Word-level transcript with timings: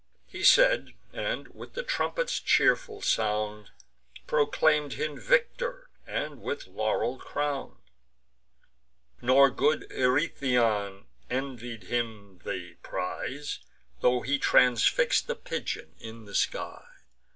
He 0.25 0.43
said, 0.43 0.95
and, 1.13 1.49
with 1.49 1.73
the 1.73 1.83
trumpets' 1.83 2.39
cheerful 2.39 3.01
sound, 3.03 3.69
Proclaim'd 4.25 4.93
him 4.93 5.19
victor, 5.19 5.91
and 6.07 6.41
with 6.41 6.65
laurel 6.65 7.19
crown'd. 7.19 7.75
Nor 9.21 9.51
good 9.51 9.85
Eurytion 9.91 11.05
envied 11.29 11.83
him 11.83 12.39
the 12.43 12.77
prize, 12.81 13.59
Tho' 13.99 14.21
he 14.21 14.39
transfix'd 14.39 15.27
the 15.27 15.35
pigeon 15.35 15.93
in 15.99 16.25
the 16.25 16.33
skies. 16.33 16.83